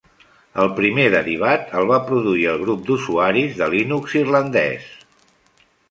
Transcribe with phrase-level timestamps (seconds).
[0.61, 4.91] El primer derivat el va produir el grup d'usuaris de Linux irlandès.